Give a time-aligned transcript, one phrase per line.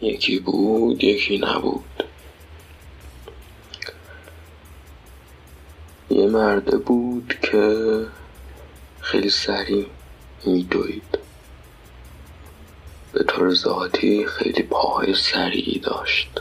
[0.00, 2.04] یکی بود یکی نبود.
[6.10, 8.06] یه مرده بود که
[9.00, 9.86] خیلی سریع
[10.44, 11.18] میدوید.
[13.12, 16.40] به طور ذاتی خیلی پاهای سریعی داشت.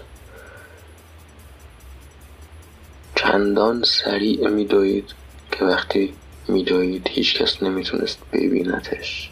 [3.16, 5.14] چندان سریع میدوید
[5.52, 6.14] که وقتی
[6.48, 9.32] میدوید هیچکس نمی‌تونست ببینتش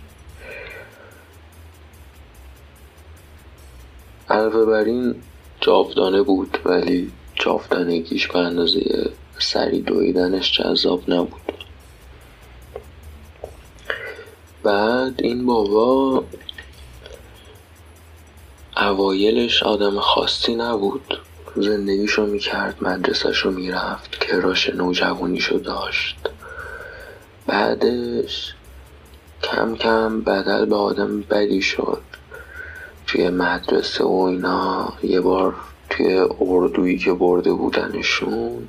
[4.36, 5.16] علاوه بر این
[5.62, 11.66] جاودانه بود ولی جاودانگیش به اندازه سری دویدنش جذاب نبود.
[14.64, 16.24] بعد این بابا
[18.78, 21.20] اوایلش آدم خاصی نبود.
[21.56, 26.18] زندگیشو می‌کرد مدرسهشو می‌رفت کراش نوجوانیشو داشت.
[27.48, 28.54] بعدش
[29.44, 32.15] کم کم بدل به آدم بدی شد.
[33.08, 35.56] توی مدرسه و اینا یه بار
[35.90, 38.68] توی اردویی که برده بودنشون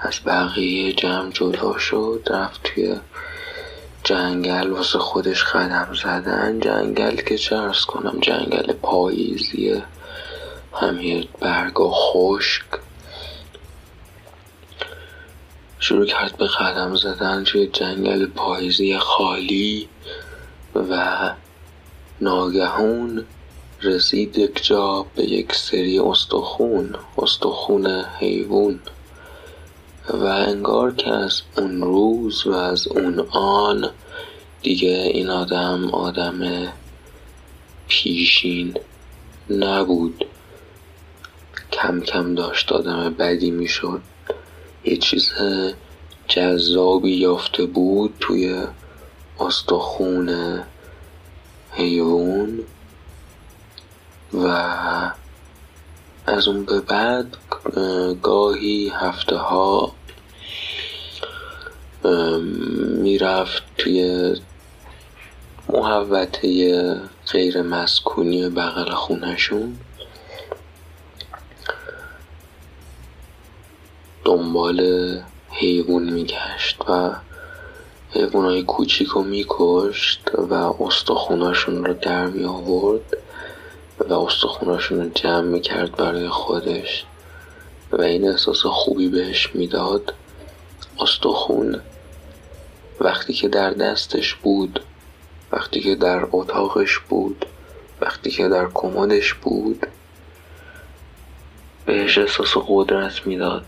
[0.00, 2.96] از بقیه جمع جدا شد رفت توی
[4.04, 6.60] جنگل واسه خودش قدم زدن.
[6.60, 9.82] جنگل که ارز کنم جنگل پاییزیه
[10.74, 12.64] همه برگا خشک.
[15.78, 19.88] شروع کرد به قدم زدن توی جنگل پاییزی خالی
[20.74, 21.30] و
[22.20, 23.24] ناگهون
[23.82, 27.86] رسید یک جا به یک سری استخون استخون
[28.18, 28.80] حیوان.
[30.08, 33.90] و انگار که از اون روز و از اون آن
[34.62, 36.68] دیگه این آدم آدم
[37.88, 38.76] پیشین
[39.50, 40.24] نبود.
[41.72, 44.00] کم کم داشت آدم بدی می‌شد.
[44.84, 45.32] یه چیز
[46.28, 48.62] جذابی یافته بود توی
[49.40, 50.60] استخون
[51.70, 52.60] حیوان.
[54.34, 54.46] و
[56.26, 57.36] از اون به بعد
[58.22, 59.92] گاهی هفته ها
[63.02, 64.34] می‌رفت توی
[65.68, 67.00] محوطه
[67.32, 69.76] غیر مسکونی بغل خونشون
[74.24, 74.80] دنبال
[75.50, 77.10] حیوان میگشت و
[78.10, 83.16] حیوانای کوچیک رو میکشت و استخوناشون رو در می آورد
[84.08, 87.04] و استخوناشون رو جمع می‌کرد برای خودش
[87.92, 90.14] و این احساس خوبی بهش می‌داد.
[91.00, 91.80] استخون
[93.00, 94.80] وقتی که در دستش بود
[95.52, 97.46] وقتی که در اتاقش بود
[98.00, 99.86] وقتی که در کمدش بود
[101.86, 103.64] بهش احساس قدرت می‌داد.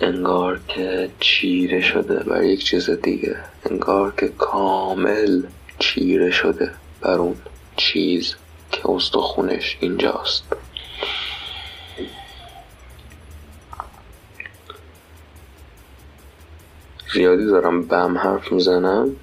[0.00, 3.36] انگار که چیره شده بر یک چیز دیگه.
[3.70, 5.42] انگار که کامل
[5.78, 7.36] چیره شده بر اون
[7.76, 8.34] چیز.
[8.82, 10.44] که استخونش اینجاست.
[17.12, 19.16] زیادی دارم بم حرف می‌زنم.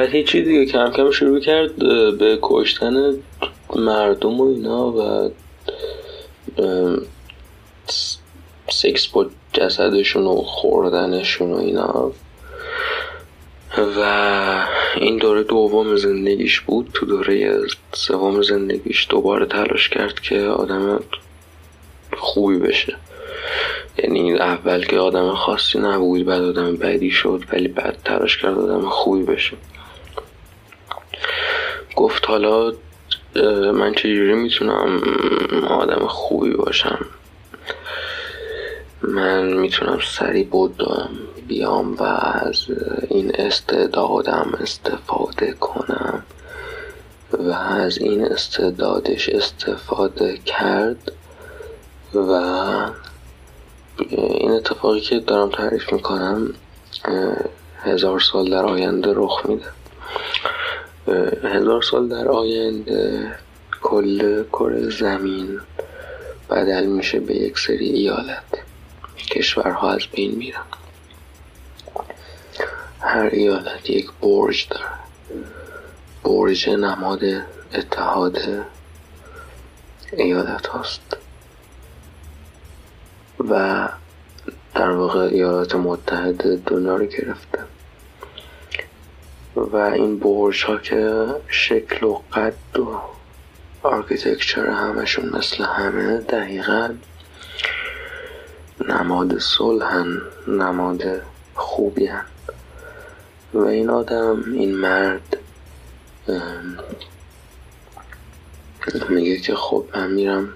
[0.00, 1.76] بعد هیچی دیگه کم کم شروع کرد
[2.18, 3.14] به کشتن
[3.76, 5.30] مردم و اینا و
[8.68, 12.12] سکس با جسدشون و خوردنشون و اینا.
[13.96, 14.66] و
[14.96, 16.90] این دوره دوم زندگیش بود.
[16.94, 17.60] تو دوره
[17.92, 21.00] سوم زندگیش دوباره تلاش کرد که آدم
[22.16, 22.96] خوبی بشه.
[23.98, 28.88] یعنی اول که آدم خاصی نبود بعد آدم بدی شد ولی بعد تلاش کرد آدم
[28.88, 29.56] خوبی بشه.
[32.00, 32.72] گفت حالا
[33.72, 35.00] من چجوری می‌تونم
[35.68, 37.06] آدم خوبی باشم؟
[39.02, 41.10] من می‌تونم سری بدم
[41.48, 42.66] بیام و از
[43.08, 46.22] این استعدادم استفاده کنم.
[47.32, 51.12] و از این استعدادش استفاده کرد
[52.14, 52.30] و
[54.10, 56.54] این اتفاقی که دارم تعریف می‌کنم
[57.82, 59.64] هزار سال در آینده رخ میده.
[61.44, 63.34] هزار سال در آینده
[63.82, 65.60] کل کره زمین
[66.50, 68.44] بدل میشه به یک سری ایالت.
[69.30, 70.64] کشورها از بین میرن.
[73.00, 74.84] هر ایالت یک برج داره.
[76.24, 77.24] برج نماد
[77.74, 78.38] اتحاد
[80.12, 81.16] ایالت هاست.
[83.48, 83.88] و
[84.74, 87.69] در واقع ایالات متحده دنیا رو گرفته.
[89.56, 93.00] و این برج ها که شکل و قد و
[93.82, 96.94] architecture همشون مثل همه دقیقا
[98.88, 101.02] نماد صلحن نماد
[101.54, 102.24] خوبی هن.
[103.54, 105.36] و این آدم این مرد
[109.08, 110.52] میگه که خب من میرم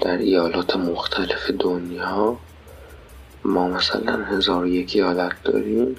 [0.00, 2.36] در ایالات مختلف دنیا
[3.44, 5.96] ما مثلا هزار یک ایالت داریم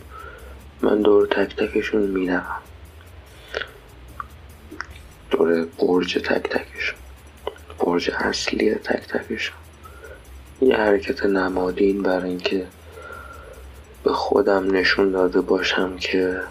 [0.81, 2.57] من دور تک تکشون می‌روم.
[5.31, 6.99] دور برج تک تکشون.
[7.79, 9.57] برج اصلی تک تکشون.
[10.61, 12.67] یه حرکت نمادین برای اینکه
[14.03, 16.41] به خودم نشون داده باشم که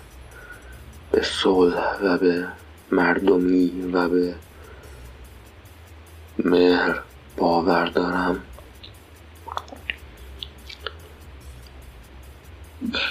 [1.12, 2.46] به صلح و به
[2.90, 4.34] مردمی و به
[6.44, 7.00] مهر
[7.36, 8.42] باور دارم.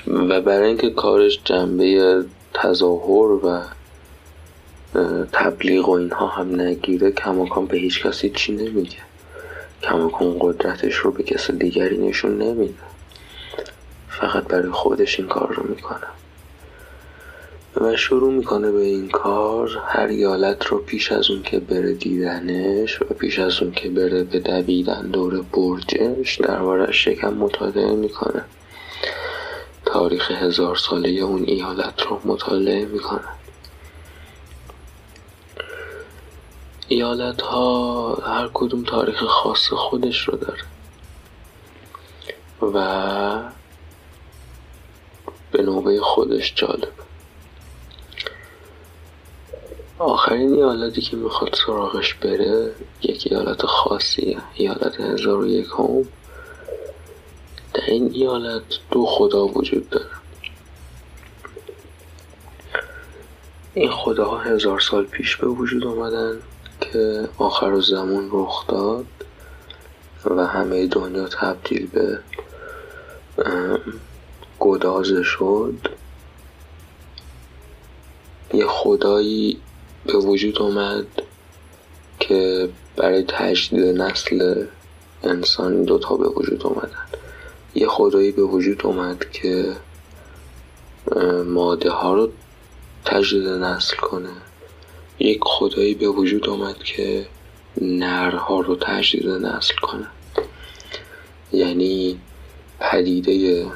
[0.08, 2.24] و برای اینکه کارش جنبه
[2.54, 3.62] تظاهر و
[5.32, 8.98] تبلیغ و اینها هم نگیره کماکان به هیچ کسی چی نمیگه.
[9.82, 12.74] کماکان قدرتش رو به کسی دیگری نشون نمیده.
[14.10, 16.08] فقط برای خودش این کار رو می‌کنه.
[17.76, 23.02] و شروع می‌کنه به این کار هر ایالت رو پیش از اون که بره دیدنش
[23.02, 28.42] و پیش از اون که بره به دویدن دور برجش دربارش شکم مطالعه می‌کنه.
[29.94, 33.28] تاریخ هزار ساله اون ایالت رو مطالعه می‌کنه
[36.88, 40.64] ایالت ها هر کدوم تاریخ خاص خودش رو داره.
[42.62, 43.52] و
[45.52, 46.94] به نوبه خودش جالب.
[50.00, 52.72] آخرین ایالتی که می‌خواد سراغش بره
[53.02, 54.38] یک ایالت خاصیه.
[54.54, 56.19] ایالت هزار و یک هم.
[57.74, 60.06] در این ایالت دو خدا وجود داره.
[63.74, 66.40] این خداها هزار سال پیش به وجود آمدن
[66.82, 69.06] که آخر زمان رخ داد
[70.26, 72.20] و همه دنیا تبدیل به
[74.60, 75.90] گدازه شد.
[78.54, 79.62] یه خدایی
[80.06, 81.06] به وجود اومد
[82.20, 84.66] که برای تجدید نسل
[85.24, 87.06] انسان دوتا به وجود اومدن
[87.76, 89.76] یه خدایی به وجود اومد که
[91.46, 92.32] ماده ها رو
[93.06, 94.30] تجدید نسل کنه.
[95.20, 97.28] یک خدایی به وجود آمد که
[97.82, 100.08] نرها رو تجدید نسل کنه.
[101.52, 102.20] یعنی
[102.80, 103.68] پدیده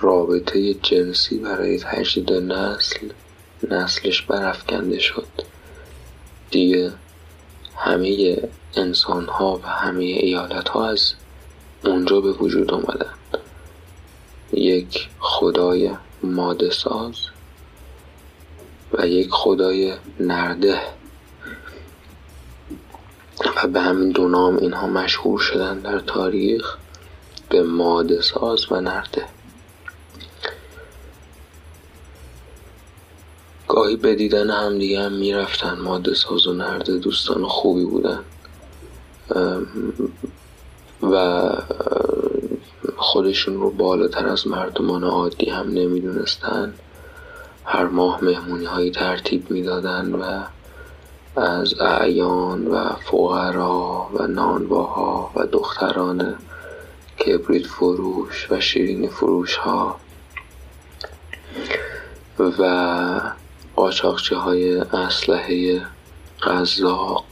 [0.00, 3.08] رابطه جنسی برای تجدید نسل
[3.70, 5.28] نسلش برافکنده شد.
[6.50, 6.92] دیگه
[7.76, 8.36] همه
[8.76, 11.14] انسان ها و همه ایالت ها از
[11.84, 13.10] اونجا به وجود آمدن
[14.52, 15.90] یک خدای
[16.22, 17.16] ماده ساز
[18.92, 20.80] و یک خدای نرده.
[23.56, 26.76] و به همین دو نام اینها مشهور شدن در تاریخ
[27.48, 29.24] به ماده ساز و نرده.
[33.68, 38.24] گاهی به دیدن هم دیگه هم می‌رفتن ماده ساز و نرده دوستان خوبی بودن.
[41.02, 41.52] و
[42.96, 46.74] خودشون رو بالاتر از مردمان عادی هم نمی‌دونستن.
[47.64, 50.42] هر ماه مهمونی هایی ترتیب می‌دادن و
[51.40, 56.34] از اعیان و فقرا و نانواها و دختران
[57.26, 59.96] کبریت فروش و شیرین فروش ها
[62.38, 63.20] و
[63.76, 65.82] قاچاقچه های اسلحه
[66.42, 67.24] قذاق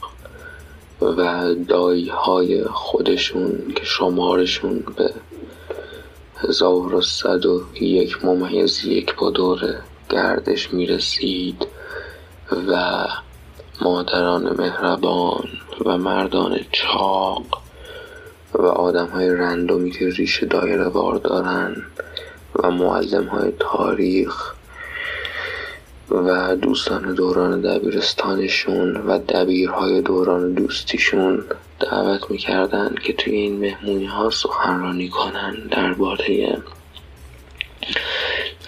[1.01, 5.13] و دایی های خودشون که شمارشون به
[6.49, 9.75] هزار و صد و یک ممیز یک با دور
[10.09, 11.67] گردش می رسید
[12.67, 13.05] و
[13.81, 15.47] مادران مهربان
[15.85, 17.61] و مردان چاق
[18.53, 21.75] و آدم های رندومی که ریش دایره بار دارن
[22.55, 24.53] و معلم های تاریخ
[26.11, 31.43] و دوستان دوران دبیرستانشون و دبیرهای دوران دوستیشون
[31.79, 36.57] دعوت می‌کردن که توی این مهمونی ها سخنرانی کنن درباره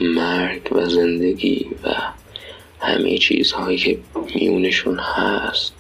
[0.02, 1.94] مرگ و زندگی و
[2.80, 4.00] همه چیزهایی که
[4.36, 5.74] میونشون هست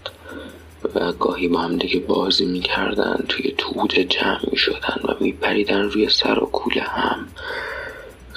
[0.95, 6.39] و گاهی با هم دیگه بازی می‌کردن توی توده جمع می‌شدن و میپریدن روی سر
[6.39, 7.27] و کوله هم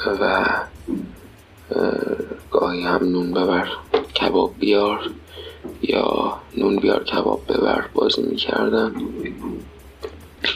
[0.06, 0.46] و
[2.50, 3.68] گاهی هم نون ببر
[4.20, 5.10] کباب بیار.
[5.82, 8.94] یا نون بیار کباب ببر بازی می‌کردن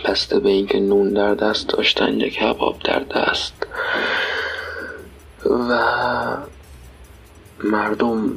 [0.05, 3.67] بسته به اینکه نون در دست داشتن یا کباب در دست.
[5.51, 5.81] و
[7.65, 8.31] مردم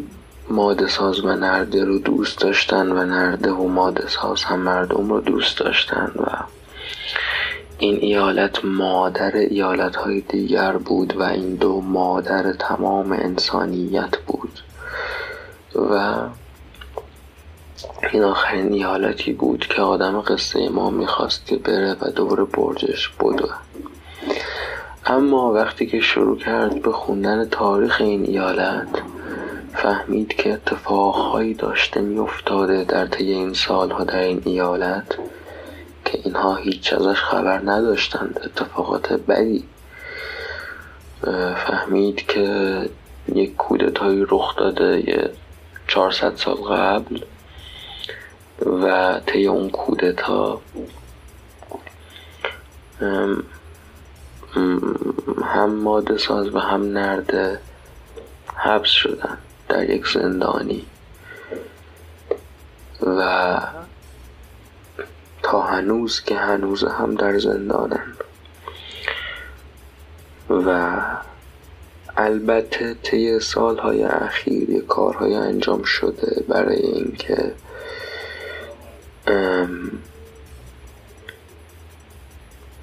[0.50, 5.22] ماده ساز و نرده رو دوست داشتن و نرده و ماده ساز هم مردم رو
[5.22, 6.26] دوست داشتن و
[7.80, 14.60] این ایالت مادر ایالت های دیگر بود و این دو مادر تمام انسانیت بود.
[15.76, 16.20] و
[18.14, 23.54] این آخرین ایالتی بود که آدم قصه ما می‌خواست که بره و دور برجش بدوه.
[25.06, 29.02] اما وقتی که شروع کرد به خوندن تاریخ این ایالت
[29.74, 35.18] فهمید که اتفاقهایی داشته میافتاده در طی این سالها در این ایالت
[36.06, 39.64] که اینها هیچ ازش خبر نداشتند اتفاقات بدی.
[41.68, 42.90] فهمید که
[43.36, 45.30] یک کودتایی رخ داده یه
[45.88, 47.20] 400 سال قبل
[48.66, 50.62] و طی اون کودتا.
[55.44, 57.60] هم ماده ساز و هم نرده
[58.56, 59.38] حبس شدن
[59.70, 60.86] در یک زندانی.
[63.02, 63.60] و
[65.44, 68.14] تا هنوز که هنوز هم در زندانن.
[70.50, 71.00] و
[72.18, 77.54] البته طی سالهای اخیر کارهای انجام شده برای اینکه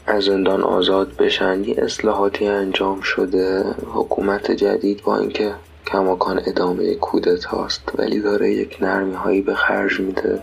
[0.06, 3.64] از زندان آزاد بشن یه اصلاحاتی انجام شده.
[3.94, 5.54] حکومت جدید با اینکه
[5.86, 10.42] کماکان ادامه کودت هاست ولی داره یک نرمی هایی به خرج میده.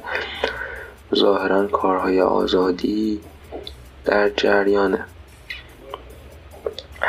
[1.15, 3.21] ظاهرا کارهای آزادی
[4.05, 5.05] در جریانه.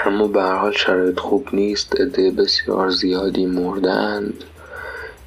[0.05, 2.01] اما به حال شرایط خوب نیست.
[2.01, 4.45] عده بسیار زیادی مردند.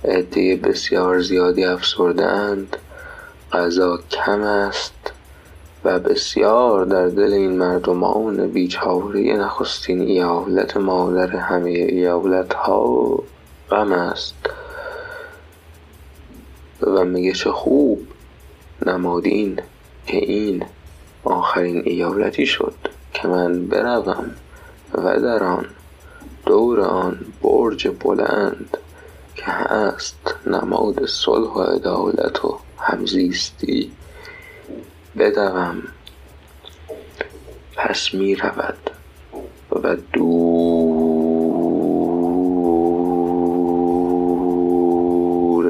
[0.04, 2.78] عده بسیار زیادی افسردند
[3.56, 5.12] غذا کم است
[5.84, 13.20] و بسیار در دل این مردمان بیچاره نخستین ایالت مادر همه ایالت ها
[13.70, 14.36] غم است.
[16.82, 18.08] و میگه چه خوب
[18.86, 19.60] نمادین
[20.08, 20.66] که این
[21.24, 22.76] آخرین ایالتی شد
[23.14, 24.32] که من بروم
[24.94, 25.66] و در آن
[26.46, 28.78] دور آن برج بلند
[29.36, 33.92] که هست نماد صلح و عدالت و همزیستی
[35.18, 35.84] بدوم.
[37.76, 38.90] پس می رود
[39.72, 40.56] و دور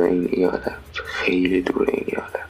[0.04, 2.46] این ایالت خیلی دور این ایالت.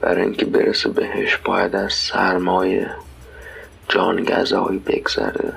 [0.00, 2.90] برای اینکه برسه بهش باید از سرمایه
[3.88, 5.52] جانگذایی بگذره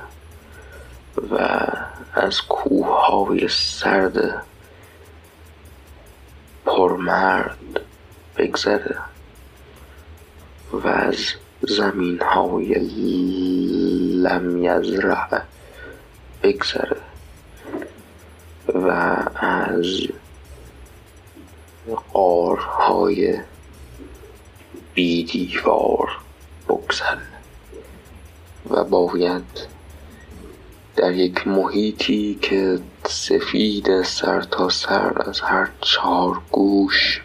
[1.31, 1.57] و
[2.13, 4.45] از کوههای سرد
[6.65, 7.81] پرمرد
[8.37, 8.97] بگذره
[10.73, 11.17] و از
[11.61, 12.73] زمین های
[14.23, 14.55] لم
[16.43, 17.01] بگذره
[18.67, 18.89] و
[19.35, 19.99] از
[22.13, 23.39] قارهای
[24.93, 26.09] بیدیوار
[26.69, 27.27] بگذره
[28.69, 29.67] و باید
[30.95, 37.21] در یک محیطی که سفید سر تا سر از هر چهار گوش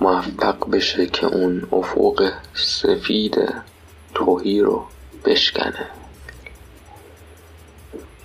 [0.00, 3.54] موفق بشه که اون افق سفید
[4.14, 4.84] توهی رو
[5.24, 5.86] بشکنه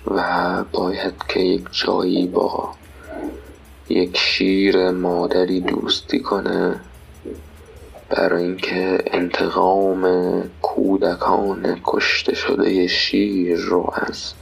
[0.06, 2.74] و باید که یک جایی با
[3.88, 6.80] یک شیر مادری دوستی کنه
[8.10, 10.04] برای اینکه انتقام
[10.62, 14.32] کودکان کشته شده شیر رو از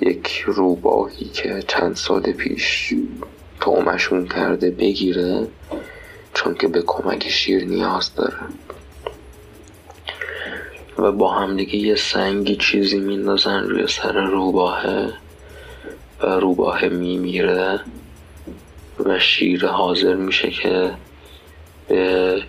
[0.00, 2.94] یک روباهی که چند سال پیش
[3.60, 5.46] تومشون کرده بگیره
[6.34, 8.36] چون که به کمک شیر نیاز داره.
[10.98, 15.12] و با همدیگه یه سنگی چیزی میندازن روی سر روباهه
[16.22, 17.80] و روباهه میمیره
[19.04, 20.90] و شیر حاضر میشه که
[21.88, 22.42] به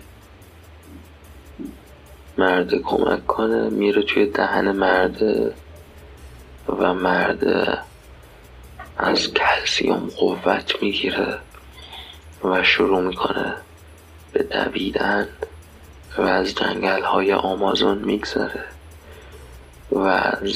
[2.38, 5.54] مرد کمک کنه میره توی دهن مرده
[6.68, 7.44] و مرد
[8.98, 11.38] از کلسیوم قوت می‌گیره
[12.44, 13.54] و شروع می‌کنه
[14.32, 15.28] به دویدن
[16.18, 18.64] و از جنگل های آمازون میگذره
[19.92, 20.54] و از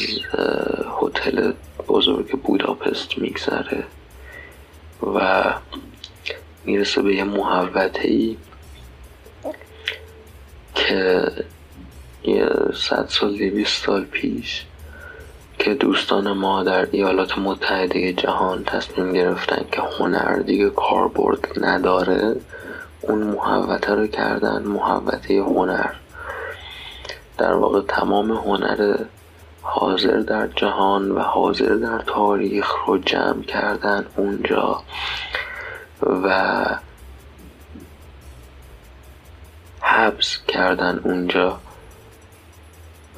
[1.00, 1.52] هتل
[1.88, 3.84] بزرگ بوداپست میگذره
[5.14, 5.44] و
[6.64, 8.36] می‌رسه به یه محوطه ای
[10.74, 11.30] که
[12.74, 14.64] صد سال دویست سال پیش
[15.58, 22.36] که دوستان ما در ایالات متحده جهان تصمیم گرفتن که هنر دیگه کاربرد نداره
[23.00, 25.90] اون محوطه رو کردن محوطه هنر.
[27.38, 28.96] در واقع تمام هنر
[29.62, 34.82] حاضر در جهان و حاضر در تاریخ رو جمع کردن اونجا
[36.02, 36.66] و
[39.80, 41.60] حبس کردن اونجا.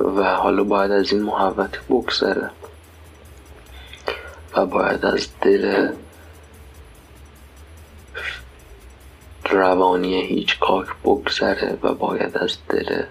[0.00, 2.50] و حالا باید از این محبت بگذره.
[4.57, 5.88] و باید از دل
[9.50, 13.02] روانی هیچ کاک بگذره و باید از دل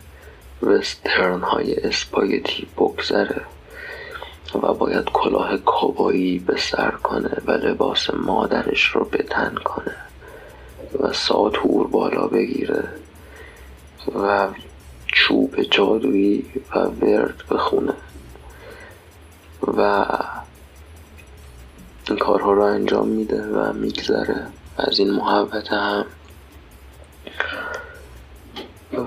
[0.61, 3.41] وسترن های اسپاگتی بگذره
[4.55, 9.95] و باید کلاه کابایی به سر کنه و لباس مادرش رو بتن کنه
[10.99, 12.83] و ساتور بالا بگیره
[14.15, 14.47] و
[15.19, 16.45] چوب جادویی
[16.75, 17.93] و ورد بخونه.
[19.77, 20.05] و
[22.07, 24.45] این کارها رو انجام میده و میگذره.
[24.77, 26.05] از این محبت هم.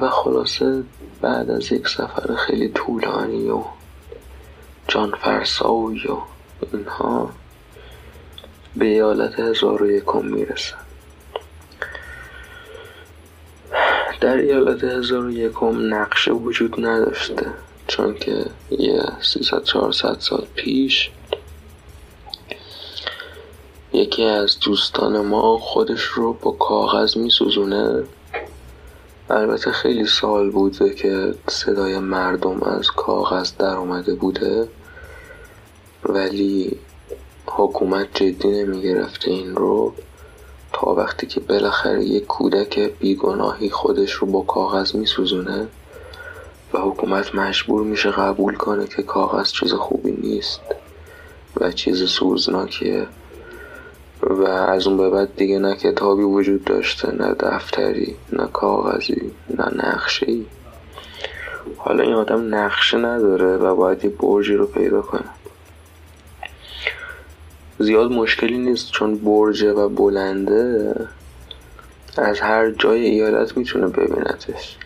[0.01, 0.83] و خلاصه
[1.21, 3.63] بعد از یک سفر خیلی طولانی و
[4.89, 6.19] جان فرسایی و
[6.73, 7.31] اینها
[8.77, 10.77] به ایالت هزار و یکم می‌رسن
[14.23, 17.47] در ایالت هزار و یکم نقشه وجود نداشته
[17.87, 21.11] چون که یه 300 400 سال پیش
[23.93, 28.03] یکی از دوستان ما خودش رو با کاغذ میسوزونه.
[29.31, 34.69] البته خیلی سال بوده که صدای مردم از کاغذ در اومده بوده
[36.05, 36.79] ولی
[37.47, 39.95] حکومت جدی نمی گرفته این رو.
[40.73, 45.69] تا وقتی که بالاخره یک کودک بیگناهی خودش رو با کاغذ میسوزونه
[46.73, 50.61] و حکومت مجبور میشه قبول کنه که کاغذ چیز خوبی نیست
[51.61, 53.07] و چیز سوزناکیه
[54.23, 59.87] و از اون به بعد دیگه نه کتابی وجود داشته نه دفتری نه کاغذی نه
[59.87, 60.27] نقشه
[61.77, 65.25] حالا این آدم نقشه نداره و باید یه برجی رو پیدا کنه.
[67.83, 70.95] زیاد مشکلی نیست چون برجه و بلنده
[72.17, 74.77] از هر جای ایالت می‌تونه ببینتش.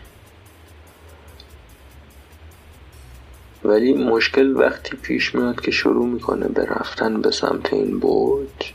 [3.63, 8.73] ولی مشکل وقتی پیش میاد که شروع می‌کنه به رفتن به سمت این برج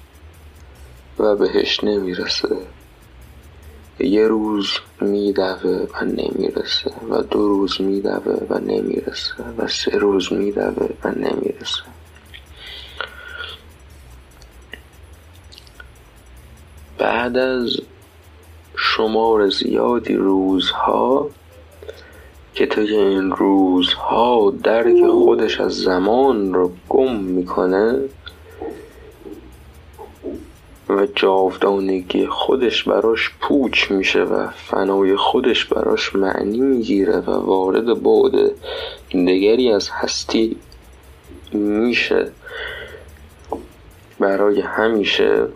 [1.18, 2.56] و بهش نمی‌رسه.
[3.98, 4.70] یه روز
[5.00, 11.82] میدوه و نمی‌رسه و دو روز میدوه و نمی‌رسه و سه روز میدوه و نمی‌رسه.
[17.02, 17.76] بعد از
[18.76, 21.30] شمار زیادی روزها
[22.54, 27.98] که طی این روزها درک خودش از زمان رو گم می‌کنه
[30.88, 38.50] و جاودانگی خودش براش پوچ میشه و فنای خودش براش معنی می‌گیره و وارد بعد
[39.08, 40.56] دیگری از هستی
[41.52, 42.30] میشه.
[44.20, 45.46] برای همیشه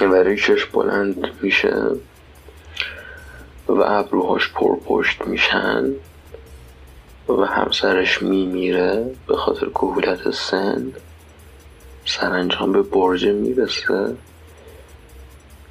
[0.00, 1.76] ریشش بلند میشه
[3.68, 5.84] و ابروهاش پرپشت میشن
[7.28, 10.92] و همسرش میمیره به خاطر کهولت سن
[12.04, 14.16] سرانجام به برج می‌رسه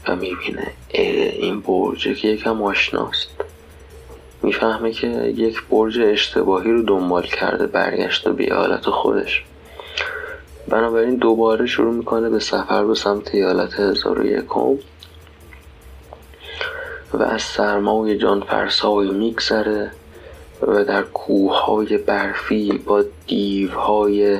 [0.07, 3.29] و می‌بینه این برجه که یکم آشناست.
[4.43, 9.43] می‌فهمه که یک برج اشتباهی رو دنبال کرده برگشته به حالت خودش.
[10.71, 14.77] بنابراین دوباره شروع می‌کنه به سفر به سمت ایالت هزار و یکم
[17.13, 19.91] و از سرمای جان فرسایی میگذره
[20.61, 24.39] و در کوههای برفی با دیوهای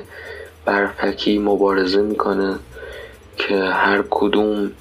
[0.65, 2.59] برفکی مبارزه می‌کنه
[3.37, 4.71] که هر کدوم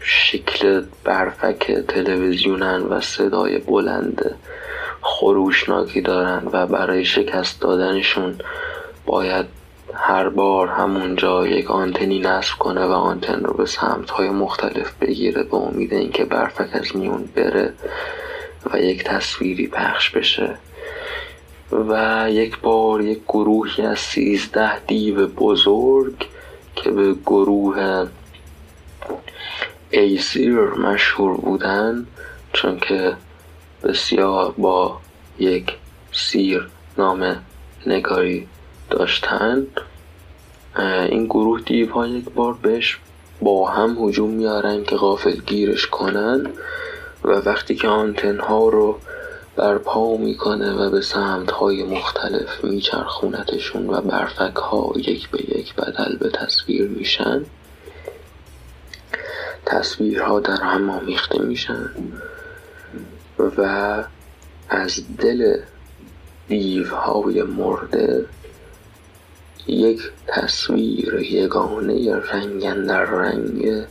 [0.00, 4.34] شکل برفک تلویزیونن و صدای بلند
[5.00, 8.34] خروشناکی دارن و برای شکست دادنشون
[9.06, 9.59] باید
[9.94, 15.42] هر بار همونجا یک آنتنی نصب کنه و آنتن رو به سمت های مختلف بگیره
[15.42, 17.72] به امید اینکه برفک از میون بره
[18.72, 20.56] و یک تصویری پخش بشه
[21.72, 26.26] و یک بار یک گروهی از سیزده دیو بزرگ
[26.76, 28.06] که به گروه
[29.90, 32.06] ایسیر مشهور بودن
[32.52, 33.16] چون که
[33.82, 34.98] بسیار با
[35.38, 35.72] یک
[36.12, 37.36] سیر نام
[37.86, 38.48] نگاری
[38.90, 39.66] داشتن
[41.10, 42.98] این گروه دیوها یک بار بهش
[43.40, 46.46] با هم هجوم میارن که غافل گیرش کنن
[47.24, 48.98] و وقتی که آنتن ها رو
[49.56, 56.16] برپا می‌کنه و به سمت های مختلف میچرخونتشون و برفک ها یک به یک بدل
[56.16, 57.44] به تصویر میشن
[59.66, 61.90] تصویرها در هم آمیخته میشن
[63.38, 64.04] و
[64.68, 65.60] از دل
[66.48, 68.26] دیوهای مرده
[69.70, 73.84] یک تصویر یگانه رنگ در رنگ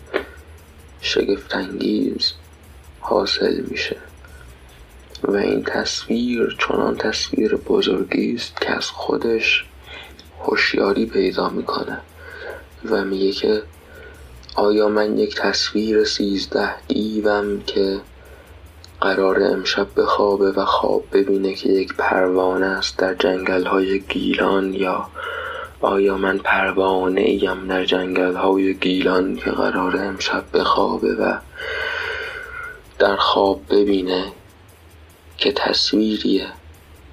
[1.02, 2.34] شگفتانگیز
[3.00, 3.98] حاصل میشه.
[5.24, 9.66] و این تصویر چنان تصویر بزرگی است که از خودش
[10.40, 11.98] هوشیاری پیدا می‌کنه
[12.86, 13.64] و میگه که
[14.56, 18.00] آیا من یک تصویر سیزده دیوم که
[19.02, 25.10] قرار امشب بخوابه و خواب ببینه که یک پروانه است در جنگل های گیلان یا
[25.82, 31.38] آیا من پروانه ایم در جنگل های گیلان که قرار امشب بخوابه و
[33.00, 34.26] در خواب ببینه
[35.38, 36.48] که تصویریه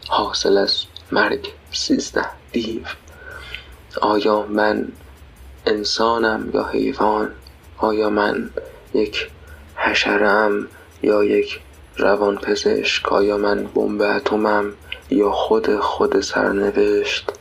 [0.09, 2.83] حاصل از مرگ سیزده دیو؟
[4.03, 4.89] آیا من
[5.67, 7.31] انسانم یا حیوان؟
[7.79, 8.51] آیا من
[8.95, 9.29] یک
[9.77, 10.69] حشرم
[11.03, 11.61] یا یک
[11.97, 14.73] روان پزشک آیا من بمب اتمم
[15.11, 17.33] یا خود خود سرنوشت؟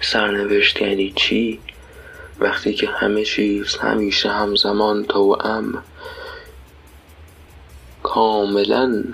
[0.00, 1.60] سرنوشت یعنی چی؟
[2.40, 5.06] وقتی که همه چیز همیشه همزمان
[5.44, 5.82] ام
[8.02, 9.04] کاملا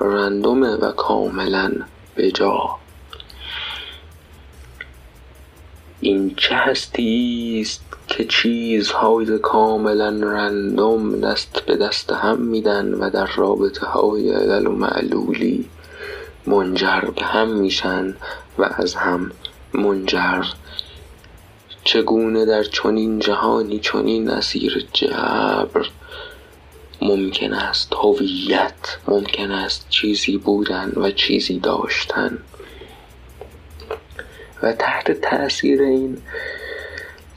[0.00, 1.72] رندومه و کاملا
[2.16, 2.78] بجا
[6.00, 13.26] این چه هستی است که چیزهای کاملا رندوم دست به دست هم میدن و در
[13.36, 15.68] رابطه های علل و معلولی
[16.46, 18.16] منجر به هم میشن
[18.58, 19.30] و از هم
[19.74, 20.44] منجر.
[21.84, 25.88] چگونه در چنین جهانی چنین اسیر جبر؟
[27.02, 32.38] ممکن است هویت ممکن است چیزی بودن و چیزی داشتن.
[34.62, 36.18] و تحت تاثیر این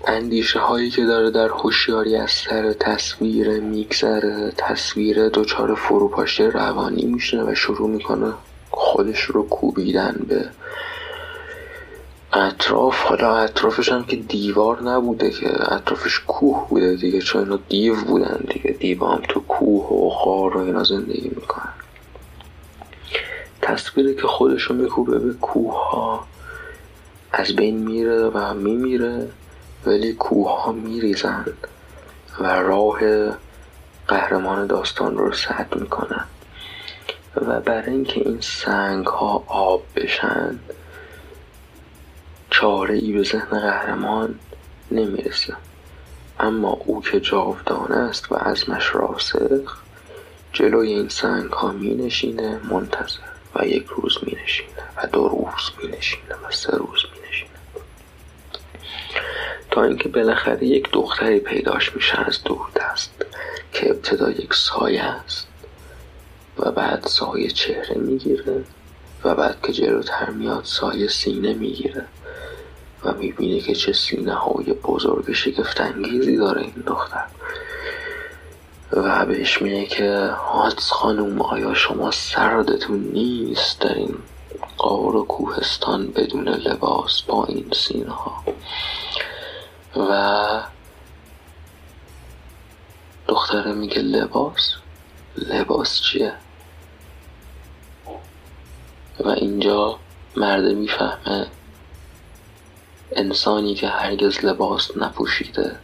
[0.07, 7.43] اندیشه هایی که داره در هوشیاری از سر تصویر میگذره تصویر دچار فروپاشی روانی میشه
[7.43, 8.33] و شروع می‌کنه
[8.71, 10.49] خودش رو کوبیدن به
[12.33, 17.95] اطراف حالا اطرافش هم که دیوار نبوده که اطرافش کوه بوده دیگه چون اینا دیو
[17.95, 21.73] بودن دیگه؟ دیو هم تو کوه و خار و اینا زندگی می‌کنن.
[23.61, 26.27] تصویری که خودش رو میکوبه به کوه ها
[27.31, 29.27] از بین میره و میمیره
[29.85, 31.45] ولی کوه ها میریزن
[32.39, 32.99] و راه
[34.07, 36.25] قهرمان داستان رو سد می‌کنن.
[37.35, 40.59] و برای اینکه این سنگ ها آب بشن
[42.61, 44.39] چاره ای به ذهن قهرمان
[44.91, 45.55] نمی‌رسه.
[46.39, 49.77] اما او که جاودانه است و عزمش راسخ
[50.53, 53.19] جلوی این سنگ ها می نشینه منتظر
[53.55, 57.49] و یک روز می نشینه و دو روز می نشینه و سه روز می نشینه
[59.71, 63.11] تا اینکه بالاخره یک دختری پیداش میشه از دور دست
[63.73, 65.47] که ابتدا یک سایه است
[66.57, 68.63] و بعد سایه چهره می‌گیره
[69.23, 72.05] و بعد که جلوتر میاد سایه سینه می‌گیره.
[73.03, 77.25] و می‌بینه که چه سینه های بزرگ شگفتانگیزی داره این دختر.
[78.91, 84.15] و بهش میگه که هاتس خانوم آیا شما سردتون نیست در این
[84.77, 88.43] قار و کوهستان بدون لباس با این سینه ها
[89.95, 90.63] و
[93.27, 94.73] دختره میگه لباس؟
[95.37, 96.33] لباس چیه؟
[99.19, 99.99] و اینجا
[100.35, 101.47] مرده می‌فهمه
[103.15, 105.75] انسانی که هرگز لباس نپوشیده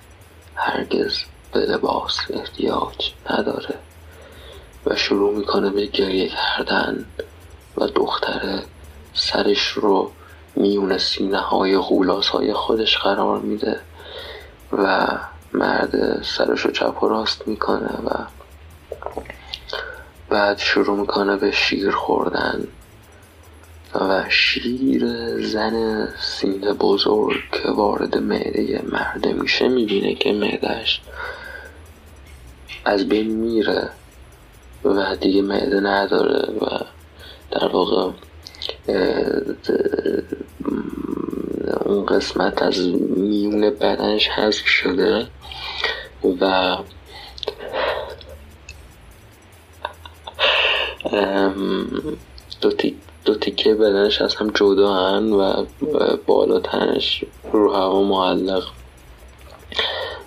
[0.56, 1.18] هرگز
[1.54, 3.76] به لباس احتیاج نداره
[4.86, 7.06] و شروع می‌کنه به گریه کردن
[7.78, 8.64] و دختره
[9.14, 10.12] سرش رو
[10.56, 13.80] میون سینه های غولاس های خودش قرار میده
[14.72, 15.08] و
[15.54, 18.10] مرد سرش رو چپ و راست می‌کنه و
[20.30, 22.68] بعد شروع می‌کنه به شیر خوردن.
[24.02, 25.06] و شیر
[25.42, 31.02] زن سینه بزرگ که وارد معده مرده میشه می‌بینه که معدهش
[32.86, 33.90] از بین میره
[34.84, 36.80] و دیگه معده نداره و
[37.52, 38.12] در واقع
[41.86, 42.80] اون قسمت از
[43.18, 45.28] میون بدنش حذف شده
[46.42, 46.78] و
[52.62, 52.72] دو
[53.28, 55.64] دو تیکه بدنش از هم جدا هن و
[56.26, 58.64] بالا تنش رو هوا معلق.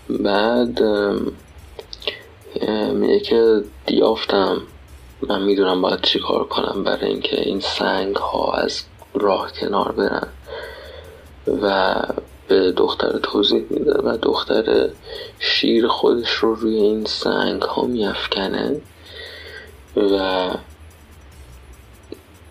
[0.08, 0.82] بعد
[2.92, 4.62] میگه که دیافتم
[5.28, 8.82] من می‌دونم باید چی کار کنم برای اینکه این سنگ ها از
[9.14, 10.28] راه کنار برن.
[11.62, 11.94] و
[12.48, 14.88] به دختر توضیح میده و دختر
[15.38, 18.80] شیر خودش رو روی این سنگ ها میافکنه.
[19.96, 20.48] و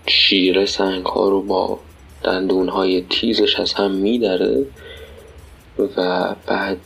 [0.10, 1.80] شیره سنگ ها رو با
[2.24, 4.66] دندون های تیزش از هم میدره
[5.98, 6.78] و بعد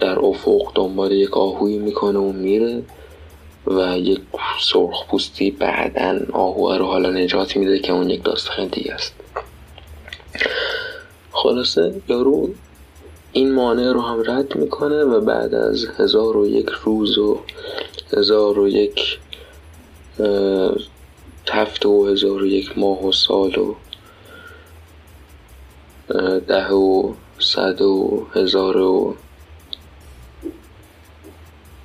[0.00, 2.82] در افق دنبال یک آهویی می‌کنه و میره
[3.66, 4.20] و یک
[4.60, 9.14] سرخ پوستی بعدا آهوه رو حالا نجات میده که اون یک داستان دیگه است.
[11.32, 12.50] خلاصه یارو
[13.32, 17.40] این مانع رو هم رد می‌کنه و بعد از هزار و یک روز و
[18.12, 19.18] هزار و یک
[21.50, 23.74] هفته و هزار و یک ماه و سال و
[26.40, 29.16] ده و صد و هزار و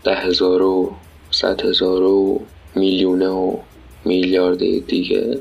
[0.04, 0.95] ده هزار و
[1.32, 2.41] صد هزار و
[2.76, 3.58] میلیونه و
[4.06, 5.39] میلیارد دیگه.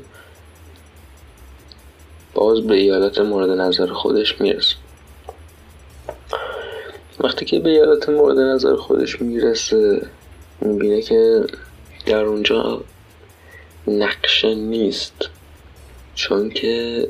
[2.34, 4.76] باز به ایالت مورد نظر خودش می‌رسه.
[7.20, 10.06] وقتی که به ایالت مورد نظر خودش می‌رسه
[10.60, 11.44] می‌بینه که
[12.06, 12.84] در اونجا
[13.88, 15.30] نقشه نیست.
[16.14, 17.08] چون که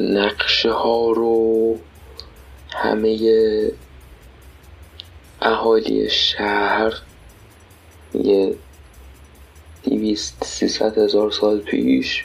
[0.00, 1.78] نقشه ها رو
[2.70, 3.18] همه
[5.42, 6.92] اهالی شهر
[8.14, 8.54] یه
[9.82, 12.24] دیویست سیصد هزار سال پیش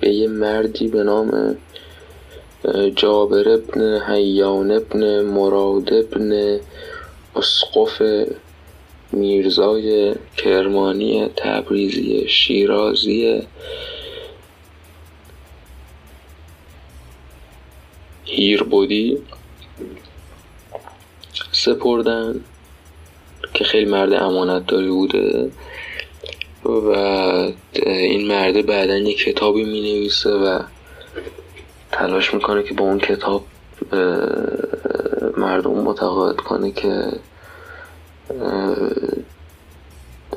[0.00, 1.56] به یه مردی به نام
[2.96, 6.60] جابر ابن حیان ابن مراد ابن
[7.36, 8.02] اسقف
[9.14, 13.42] میرزای کرمانی تبریزی شیرازی
[18.24, 19.18] هیربودی
[21.52, 22.44] سپردن
[23.54, 25.50] که خیلی مرد امانت داری بوده
[26.64, 26.88] و
[27.82, 30.62] این مرده بعدا یک کتابی می نویسه و
[31.92, 33.44] تلاش می‌کنه که با اون کتاب
[35.36, 37.12] مردم متقاعد کنه که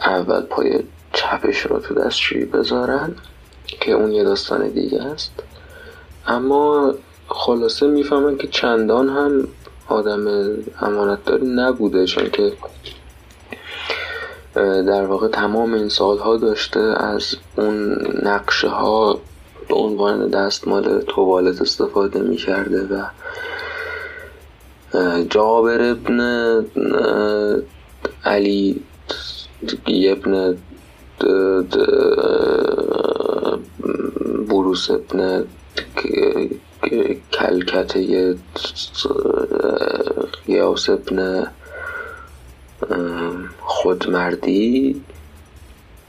[0.01, 3.15] اول پای چپش رو تو دستشویی بذارن
[3.65, 5.31] که اون یه داستان دیگه است.
[6.27, 6.93] اما
[7.27, 9.47] خلاصه می‌فهمن که چندان هم
[9.87, 10.27] آدم
[10.81, 12.53] امانتداری نبوده چون که
[14.63, 19.19] در واقع تمام این سالها داشته از اون نقشه ها
[19.69, 23.05] به عنوان دستمال توالت استفاده می کرده و
[25.29, 26.19] جابر ابن
[28.27, 28.81] علی
[29.87, 30.57] ابن
[34.49, 35.45] بروس ابن
[37.33, 38.35] کلکته
[40.45, 41.47] قیاس ابن
[43.59, 45.01] خودمردی.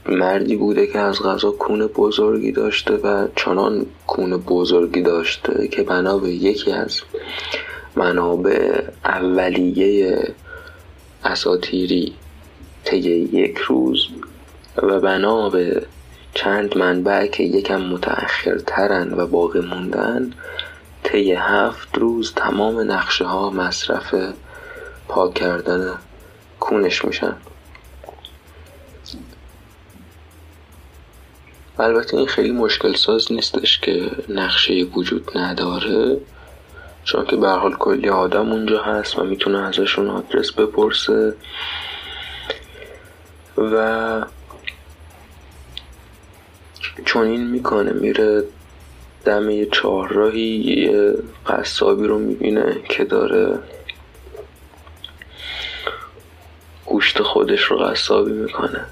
[0.05, 6.17] مردی بوده که از غذا کون بزرگی داشته و چنان کون بزرگی داشته که بنا
[6.17, 7.01] به یکی از
[7.95, 10.27] منابع اولیه
[11.23, 12.15] اساتیری
[12.83, 12.97] طی
[13.33, 14.07] یک روز
[14.77, 15.85] و بنا به
[16.33, 20.33] چند منبع که یکم متأخرترن و باقی موندن
[21.03, 24.15] طی هفت روز تمام نقشه ها مصرف
[25.07, 25.93] پاک کردن
[26.59, 27.35] کونش میشن.
[31.79, 36.17] البته این خیلی مشکل ساز نیستش که نقشه وجود نداره.
[37.03, 41.33] چون که به حال کلی آدم اونجا هست و می‌تونه ازشون آدرس بپرسه.
[43.57, 44.25] و
[47.05, 48.43] چون این می‌کنه میره
[49.25, 51.13] دم چهارراهی یه
[51.47, 53.59] قصابی رو می‌بینه که داره
[56.85, 58.85] گوشت خودش رو قصابی می‌کنه.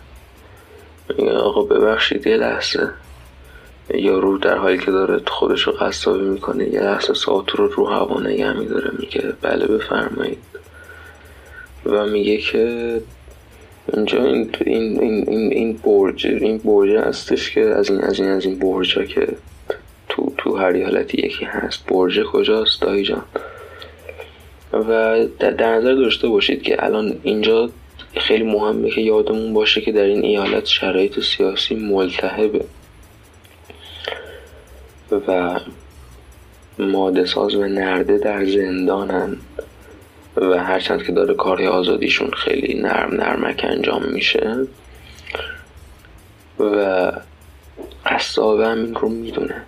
[1.10, 2.94] میگه آقا ببخشید یه لحظه.
[3.94, 8.20] یارو در حالی که داره خودش رو قصابی می‌کنه یه لحظه ساعت رو رو هوا
[8.20, 10.38] نگه میداره میگه بله بفرمایید.
[11.86, 13.02] و میگه که
[13.94, 18.46] اینجا این این این این برج این برج هستش که از این از این از
[18.46, 19.28] این برجا که
[20.10, 21.86] تو تو هر حالتی یکی هست.
[21.88, 23.24] برج کجاست؟ دایی جان.
[24.74, 27.70] و در نظر داشته باشید که الان اینجا
[28.16, 32.66] خیلی مهمه که یادمون باشه که در این ایالت شرایط سیاسی ملتهبه.
[35.12, 35.60] و
[36.80, 39.38] ماده ساز و نرده در زندانن
[40.38, 44.68] و هرچند که داره کارهای آزادیشون خیلی نرم نرمک انجام میشه.
[46.60, 47.12] و
[48.06, 49.62] قصابه هم این رو می‌دونه.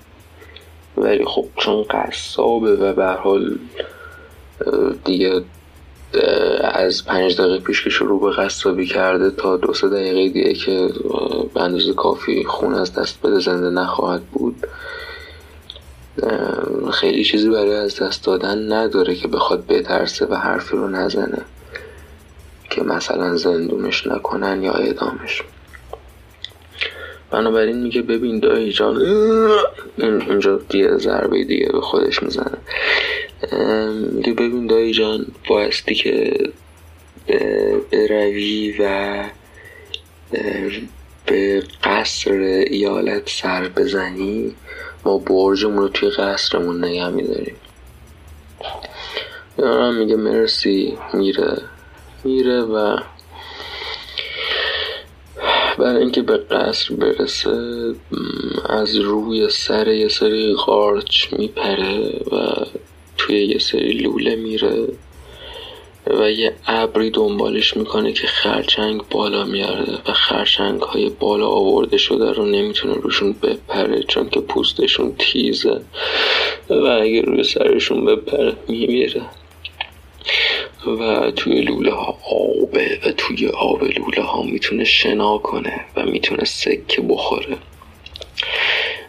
[0.98, 3.60] ولی خب چون قصابه و به حال
[5.06, 5.42] دیگه
[6.62, 10.90] از پنج دقیقه پیش که شروع به قصابی کرده تا دو سه دقیقه دیگه که
[11.54, 14.68] به اندازه کافی خون از دست بده زنده نخواهد بود.
[16.94, 21.42] خیلی چیزی برای از دست دادن نداره که بخواد بترسه و حرفی رو نزنه
[22.70, 25.44] که مثلا زندونش نکنن یا اعدامش.
[27.32, 28.98] بنابراین میگه ببین دایی جان
[29.98, 32.58] این اینجا دیگه ضربه دیگه به خودش می‌زنه.
[34.14, 36.34] میگه ببین دایی جان بایستی که
[37.92, 39.24] بروی و
[41.26, 42.32] به قصر
[42.68, 44.56] ایالت سر بزنی
[45.06, 47.56] ما برجمون رو توی قصرمون نگه میداریم.
[49.58, 51.62] یارم میگه مرسی میره.
[52.24, 52.98] میره و
[55.78, 57.94] برای اینکه به قصر برسه
[58.70, 62.66] از روی سر یه سری قارچ میپره و
[63.18, 64.88] توی یه سری لوله میره.
[66.10, 72.32] و یه ابری دنبالش می‌کنه که خرچنگ بالا میاره و خرچنگ های بالا آورده شده
[72.32, 75.82] رو نمی‌تونه روشون بپره چون که پوستشون تیزه
[76.70, 79.22] و اگه روی سرشون بپره میمیره.
[81.00, 86.44] و توی لوله ها آبه و توی آب لوله ها می‌تونه شنا کنه و می‌تونه
[86.46, 87.58] سکه بخوره.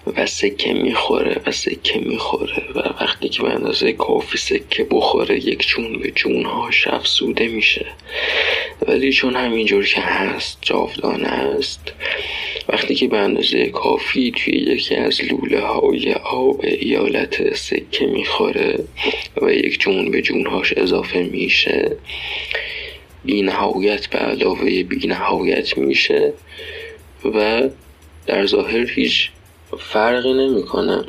[0.06, 5.66] و سکه می‌خوره و سکه می‌خوره و وقتی که به اندازه کافی سکه بخوره یک
[5.66, 7.86] جون به جونهاش افسوده میشه.
[8.86, 11.92] ولی چون همینجور که هست جاودانه است
[12.68, 18.84] وقتی که به اندازه کافی توی یکی از لوله های آب ایالت سکه می‌خوره
[19.42, 21.96] و یک جون به جونهاش اضافه میشه
[23.24, 26.32] بی نهایت به علاوه بی نهایت میشه
[27.24, 27.68] و
[28.26, 29.30] در ظاهر هیچ
[29.78, 31.04] فرقی نمی‌کنه.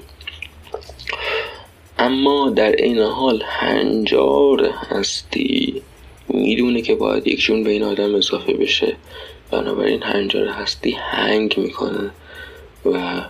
[1.99, 5.81] اما در این حال هنجار هستی
[6.27, 8.95] می‌دونه که باید یک جون به این آدم اضافه بشه.
[9.51, 12.11] بنابراین هنجار هستی هنگ می‌کنه
[12.85, 13.21] و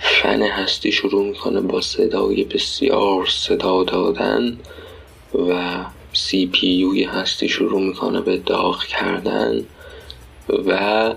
[0.00, 4.58] فن هستی شروع می‌کنه با صدای بسیار صدا دادن
[5.48, 5.76] و
[6.12, 9.64] سی پی هستی شروع می‌کنه به داغ کردن
[10.48, 11.14] و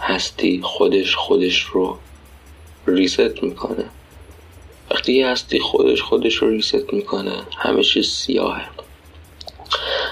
[0.00, 1.98] هستی خودش خودش رو
[2.86, 3.84] ریست می‌کنه.
[4.90, 8.68] وقتی یه هستی خودش خودش رو ریست می‌کنه همه چیز سیاهه.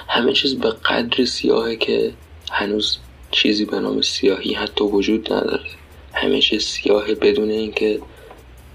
[0.09, 2.13] همه چیز به قدر سیاهه که
[2.51, 2.99] هنوز
[3.31, 5.71] چیزی به نام سیاهی حتی وجود نداره.
[6.13, 8.01] همه چیز سیاهه بدون اینکه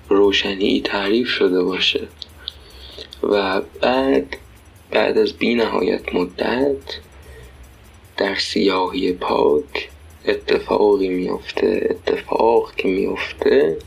[0.10, 2.08] روشنی تعریف شده باشه.
[3.24, 4.38] و بعد
[4.91, 7.00] بعد از بی نهایت مدت
[8.17, 9.88] در سیاهی پاک
[10.29, 13.77] اتفاقی میفته اتفاق که میفته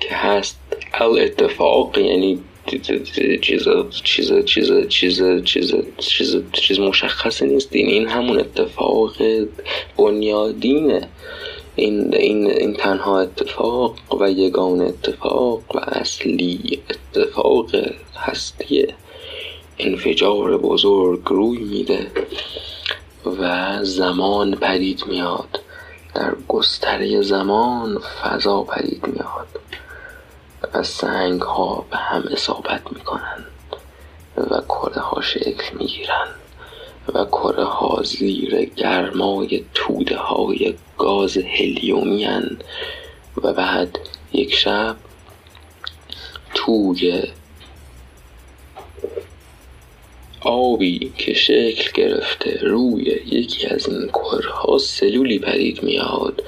[0.00, 0.58] که هست.
[0.94, 2.80] ال اتفاق یعنی چیز
[3.40, 7.68] چیز چیز چیز چیز چیز چیز مشخصی نیست.
[7.72, 9.16] این همون اتفاق
[9.96, 11.08] بنیادینه
[11.76, 17.70] این این این تنها اتفاق و یگان اتفاق و اصلی اتفاق
[18.16, 18.86] هستی.
[19.78, 22.06] انفجار بزرگ روی میده.
[23.26, 25.60] و زمان پدید میاد.
[26.14, 29.48] در گستره زمان فضا پدید میاد.
[30.74, 33.46] و سنگ ها به هم اصابت می‌کنند.
[34.36, 36.34] و کره ها شکل می‌گیرند.
[37.14, 42.26] و کره ها زیر گرمای توده های گاز هلیومی
[43.42, 43.98] و بعد
[44.32, 44.96] یک شب
[46.54, 47.22] توی
[50.44, 56.42] آبی که شکل گرفته روی یکی از این کرها سلولی پدید میاد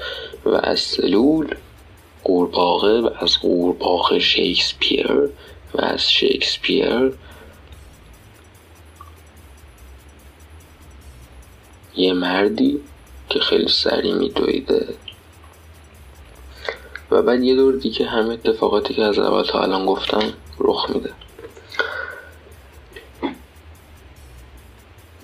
[0.45, 1.55] و از سلول
[2.23, 5.29] قورباغه و از قورباغه شکسپیر
[5.73, 7.13] و از شکسپیر
[11.95, 12.79] یه مردی
[13.29, 14.87] که خیلی سریع میدویده.
[17.11, 21.09] و بعد یه دور دیگه همه اتفاقاتی که از اول تا الان گفتم رخ میده.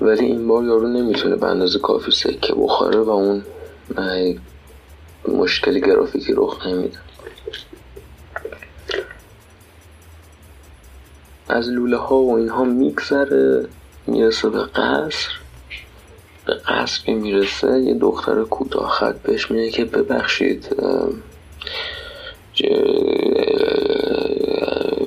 [0.04, 3.44] ولی این بار یارو نمی‌تونه به اندازه کافی سکه بخوره و اون
[5.28, 6.98] مشکلی گرافیکی رخ نمیده
[11.50, 13.68] از لوله ها و اینها میگذره
[14.08, 15.30] می‌رسه به قصر
[16.46, 20.76] به قصر که می‌رسه یه دختر کوتاه خط بهش میگه که ببخشید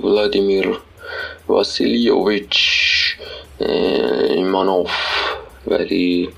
[0.02, 0.78] ولادیمیر
[1.48, 2.85] واسیلیوویچ
[3.58, 4.90] ایمانوف.
[5.66, 6.28] ولی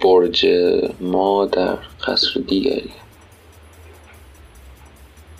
[0.00, 0.46] برج
[1.00, 2.92] ما در قصر دیگری.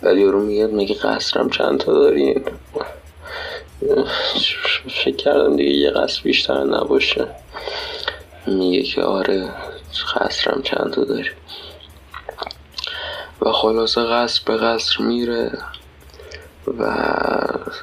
[0.03, 2.43] ولی رو میگه میگه قصرم چند تا دارین
[4.89, 7.27] فکر کردم دیگه یه قصر بیشتر نباشه.
[8.47, 9.49] میگه که آره
[10.15, 11.29] قصرم چند تا داری.
[13.41, 15.51] و خلاصه قصر به قصر میره.
[16.67, 16.83] و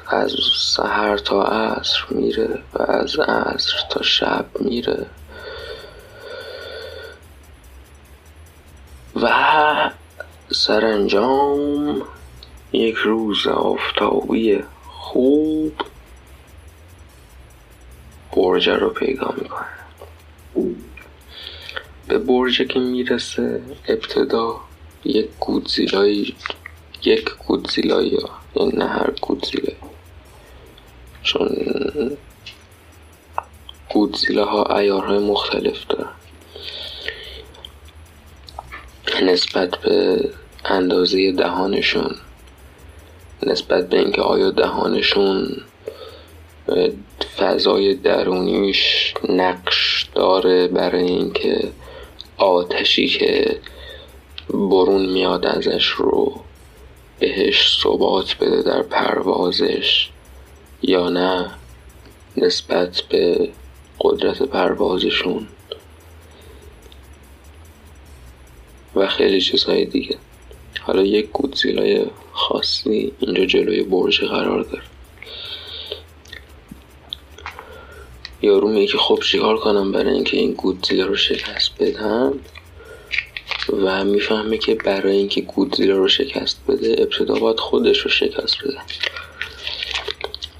[0.07, 5.05] از سحر تا عصر میره و از عصر تا شب میره.
[9.21, 9.29] و
[10.51, 12.01] سرانجام
[12.73, 15.73] یک روز آفتابی خوب
[18.35, 19.65] برج رو پیدا می‌کنه.
[22.07, 24.55] به برج که می‌رسه ابتدا
[25.05, 26.33] یک گودزیلای
[27.03, 28.17] یک گودزیلای
[28.73, 29.75] نه هر گودزیلای
[31.23, 31.49] چون
[33.89, 35.85] گودزیلا ها ایارهای مختلف
[39.23, 40.29] نسبت به
[40.65, 42.15] اندازه دهانشون
[43.43, 45.61] نسبت به اینکه آیا دهانشون
[47.37, 51.71] فضای درونیش نقش داره برای اینکه
[52.37, 53.59] آتشی که
[54.49, 56.43] برون میاد ازش رو
[57.19, 60.09] بهش ثبات بده در پروازش
[60.81, 61.51] یا نه
[62.37, 63.49] نسبت به
[63.99, 65.47] قدرت پروازشون
[68.95, 70.17] و خیلی چیزهای دیگه.
[70.81, 74.83] حالا یک گودزیلای خاصی اینجا جلوی برج قرار داره.
[78.41, 82.39] یارو میگه خب چیکار کنم برای اینکه این گودزیلا رو شکست بدم
[83.69, 88.77] و می‌فهمه که برای اینکه گودزیلا رو شکست بده ابتدا باید خودش رو شکست بده.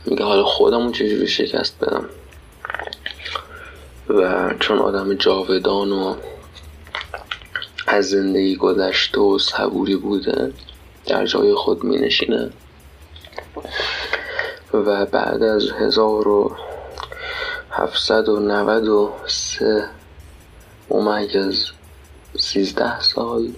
[0.05, 2.09] میگه حالا خودمون چجوری شکست بدم؟
[4.09, 6.15] و چون آدم جاودان و
[7.87, 10.53] از زندگی گذشته و صبوری بوده
[11.05, 12.49] در جای خود می نشینه
[14.73, 16.55] و بعد از هزار و
[17.71, 19.89] هفتصد و نود و سه
[20.89, 21.71] ممیز
[22.37, 23.53] سیزده سال.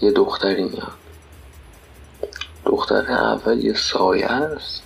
[0.00, 0.92] یه دختری میاد.
[2.66, 4.82] دختر اول یه سایه است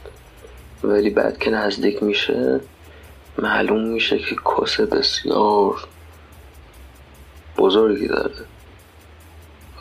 [0.82, 2.60] ولی بعد که نزدیک میشه
[3.38, 5.88] معلوم میشه که کس بسیار
[7.58, 8.44] بزرگی داره.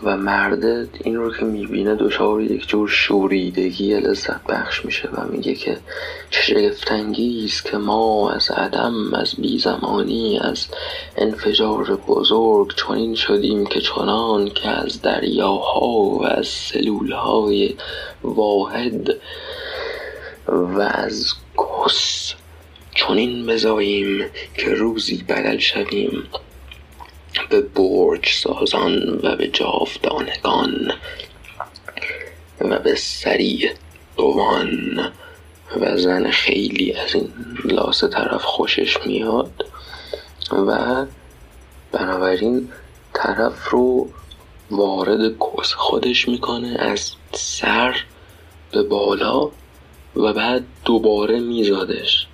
[0.04, 5.56] و مرده این رو که می‌بینه دچار یک جور شوریدگی لذت بخش میشه و میگه
[5.56, 5.78] که
[6.30, 10.68] چه شگفتانگیز که ما از عدم از بیزمانی از
[11.18, 17.76] انفجار بزرگ چنین شدیم که چنان که از دریاها و از سلولهای
[18.24, 19.16] واحد
[20.48, 22.34] و از کس
[22.96, 24.26] چنین بزاییم
[24.58, 26.24] که روزی بدل شویم.
[27.50, 30.92] به برج سازان و به جاودانگان
[32.62, 33.72] و به سریع
[34.18, 35.14] دوان
[35.82, 37.34] و زن خیلی از این
[37.64, 39.66] لاس طرف خوشش میاد
[40.52, 41.06] و
[41.92, 42.70] بنابراین
[43.14, 44.10] طرف رو
[44.72, 47.96] وارد کس خودش می‌کنه از سر
[48.72, 49.52] به بالا
[50.16, 52.28] و بعد دوباره میزادش.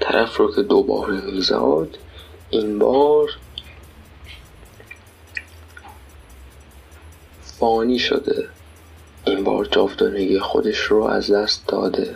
[0.00, 1.98] طرف رو که دوباره میزاد
[2.50, 3.30] این بار
[7.58, 8.48] فانی شده.
[9.24, 12.14] این بار جاودانگی خودش رو از دست داده.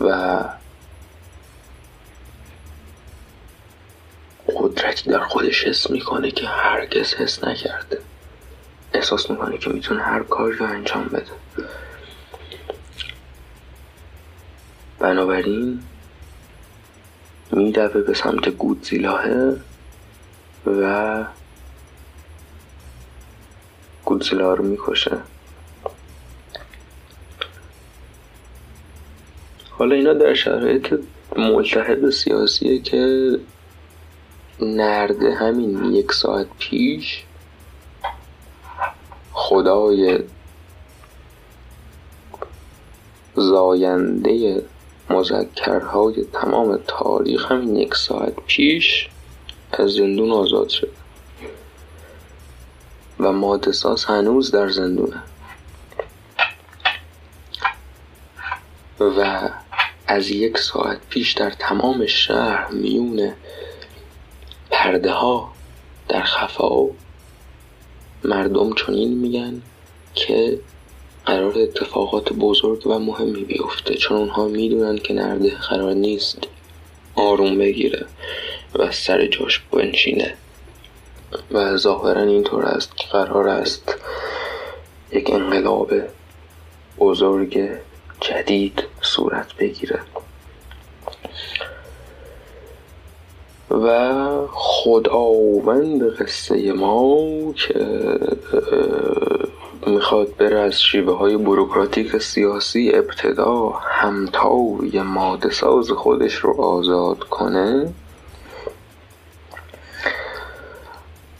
[0.00, 0.38] و
[4.48, 7.98] قدرتی در خودش حس می‌کنه که هرگز حس نکرده.
[8.92, 11.32] احساس می‌کنه که می‌تونه هر کاری رو انجام بده.
[14.98, 15.82] بنابراین
[17.52, 19.24] میدوه به سمت گودزیلاه
[20.66, 21.24] و
[24.06, 25.18] گودزیلا رو می‌کشه.
[29.70, 30.94] حالا اینا در شرایط
[31.36, 33.30] ملتحب سیاسیه که
[34.60, 37.24] نرده همین یک ساعت پیش
[39.32, 40.18] خدای
[43.34, 44.62] زاینده
[45.10, 49.08] مذکرهای تمام تاریخ همین یک ساعت پیش
[49.72, 51.05] از زندون آزاد شد.
[53.20, 55.22] و مادساس هنوز در زندونه.
[59.00, 59.50] و
[60.06, 63.32] از یک ساعت پیش در تمام شهر میون
[64.70, 65.52] پرده ها
[66.08, 66.86] در خفا
[68.24, 69.62] مردم چنین میگن
[70.14, 70.60] که
[71.26, 73.94] قرار اتفاقات بزرگ و مهمی بیفته.
[73.94, 76.38] چون اونها می‌دونن که نرده قرار نیست
[77.14, 78.06] آروم بگیره
[78.74, 80.34] و سر جاش بنشینه.
[81.52, 83.94] و ظاهرا اینطور است که قرار است
[85.12, 85.92] یک انقلاب
[86.98, 87.68] بزرگ
[88.20, 90.00] جدید صورت بگیره
[93.70, 97.86] و خداوند قصه ما که
[99.86, 107.92] می‌خواد بره از شیوه های بروکراتیک سیاسی ابتدا همتای ماده ساز خودش رو آزاد کنه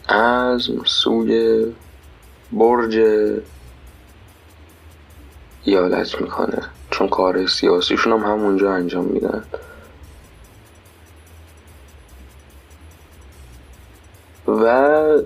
[0.08, 1.66] رزم سوی
[2.52, 2.96] برج
[5.64, 6.62] ایالت می‌کنه.
[6.90, 9.44] چون کار سیاسیشون هم همونجا انجام میدن.
[14.48, 15.22] و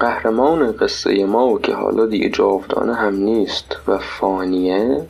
[0.00, 5.06] قهرمان قصه ما که حالا دیگه جاودانه هم نیست و فانیه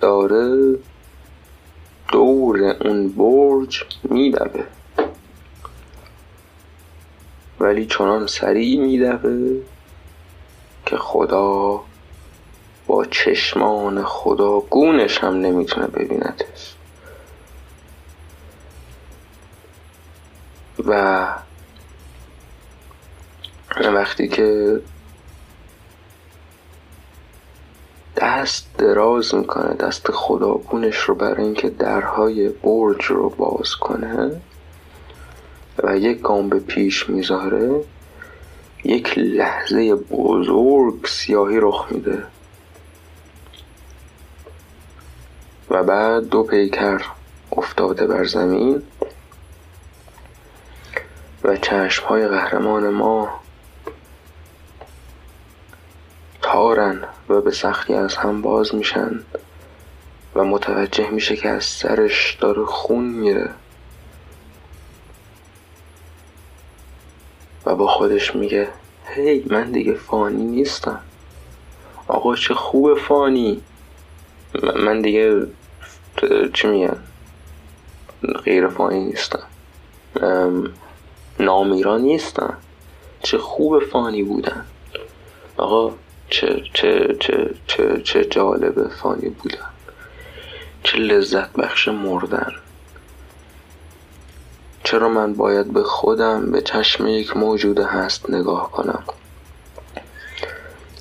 [0.00, 0.76] داره
[2.12, 4.64] دور اون برج میدوه
[7.60, 9.60] ولی چنان سریع میدوه
[10.86, 11.80] که خدا
[12.86, 16.74] با چشمان خدا گونش هم نمی‌تونه ببیندش.
[20.78, 21.28] و
[23.78, 24.80] وقتی که
[28.16, 34.40] دست دراز می‌کنه دست خداگونش رو برای اینکه درهای برج رو باز کنه
[35.82, 37.80] و یک گام به پیش می‌ذاره
[38.84, 42.22] یک لحظه بزرگ سیاهی رخ میده.
[45.70, 47.02] و بعد دو پیکر
[47.52, 48.82] افتاده بر زمین
[51.44, 53.40] و چشم های قهرمان ما
[56.42, 59.20] تارن و به سختی از هم باز میشن
[60.34, 63.50] و متوجه میشه که از سرش داره خون میره.
[67.66, 68.68] و با خودش میگه
[69.14, 71.00] هی من دیگه فانی نیستم.
[72.08, 73.62] آقا چه خوب فانی.
[74.76, 75.46] من دیگه
[76.54, 76.96] چی میگن؟
[78.44, 79.46] غیر فانی نیستم.
[81.40, 82.56] نامیران نیستم.
[83.22, 84.64] چه خوب فانی بودن.
[85.56, 85.94] آقا
[86.30, 89.68] چه چه چه چه چه جالب فانی بودن.
[90.82, 92.52] چه لذت بخش مردن.
[94.86, 99.02] چرا من باید به خودم به چشم یک موجود هست نگاه کنم؟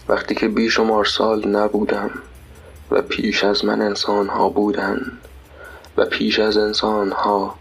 [0.10, 2.12] وقتی که بیشمار سال نبودم
[2.92, 5.18] و پیش از من انسان ها بودن
[5.98, 7.56] و پیش از انسان ها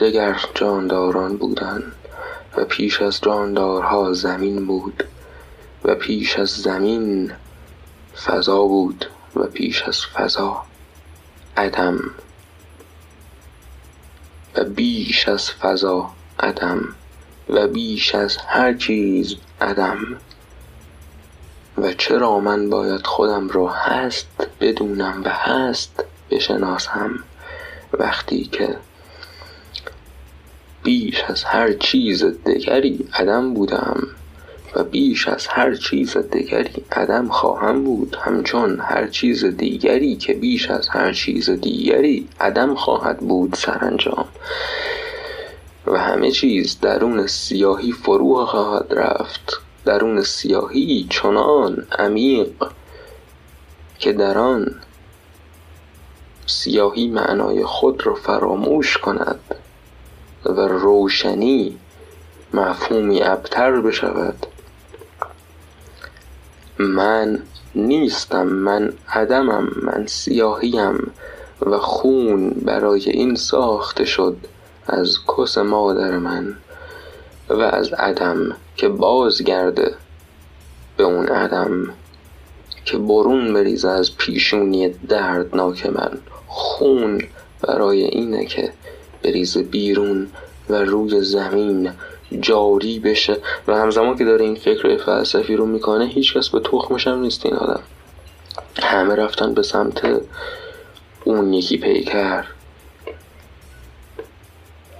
[0.00, 1.82] دگر جانداران بودن
[2.56, 5.04] و پیش از جاندارها زمین بود
[5.84, 7.32] و پیش از زمین
[8.24, 9.06] فضا بود
[9.36, 10.62] و پیش از فضا
[11.56, 12.00] عدم
[14.54, 16.94] و بیش از فضا عدم
[17.48, 19.98] و بیش از هر چیز عدم.
[21.78, 27.24] و چرا من باید خودم رو هست بدونم و هست بشناسم
[27.92, 28.76] وقتی که
[30.82, 34.06] بیش از هر چیز دیگری عدم بودم.
[34.74, 38.16] و بیش از هر چیز دیگری عدم خواهم بود.
[38.20, 44.28] همچون هر چیز دیگری که بیش از هر چیز دیگری عدم خواهد بود سرانجام.
[45.86, 49.60] و همه چیز درون سیاهی فرو خواهد رفت.
[49.84, 52.52] درون سیاهی چنان عمیق
[53.98, 54.74] که در آن
[56.46, 59.40] سیاهی معنای خود را فراموش کند
[60.44, 61.78] و روشنی
[62.54, 64.46] مفهومی ابتر بشود.
[66.80, 67.42] من
[67.74, 71.12] نیستم من عدمم من سیاهیم
[71.66, 74.36] و خون برای این ساخته شد
[74.86, 76.56] از کس مادر من
[77.48, 79.94] و از عدم که بازگرده
[80.96, 81.94] به اون عدم
[82.84, 86.18] که برون بریزه از پیشونی دردناک من.
[86.46, 87.22] خون
[87.62, 88.72] برای اینه که
[89.22, 90.28] بریزه بیرون
[90.70, 91.90] و روی زمین
[92.40, 93.36] جاری بشه
[93.68, 97.54] و همزمان که داره این فکر فلسفی رو می‌کنه هیچکس به تخمش هم نیست این
[97.54, 97.82] آدم.
[98.82, 100.20] همه رفتن به سمت
[101.24, 102.44] اون یکی پیکر.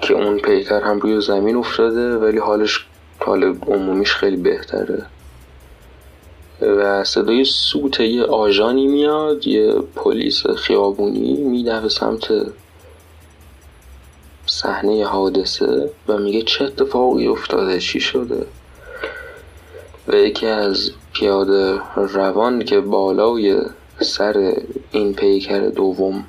[0.00, 2.86] که اون پیکر هم روی زمین افتاده ولی حالش
[3.18, 5.06] حال عمومیش خیلی بهتره.
[6.62, 12.32] و صدای سوت یه آژانی میاد یه پلیس خیابونی میده به سمت
[14.50, 18.46] صحنه حادثه و میگه چه اتفاقی افتاده؟ چی شده؟
[20.08, 23.60] و یکی از پیاده روان که بالای
[24.00, 24.54] سر
[24.90, 26.24] این پیکر دوم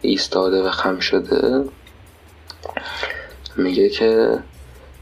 [0.00, 1.64] ایستاده و خم شده
[3.56, 4.38] میگه که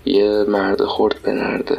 [0.04, 1.78] یه مرد خورد به نرده